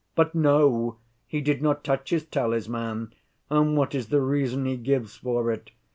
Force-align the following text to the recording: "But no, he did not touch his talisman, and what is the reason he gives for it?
"But 0.15 0.33
no, 0.33 0.97
he 1.27 1.41
did 1.41 1.61
not 1.61 1.83
touch 1.83 2.09
his 2.09 2.25
talisman, 2.25 3.13
and 3.51 3.77
what 3.77 3.93
is 3.93 4.07
the 4.07 4.19
reason 4.21 4.65
he 4.65 4.75
gives 4.75 5.17
for 5.17 5.51
it? 5.51 5.69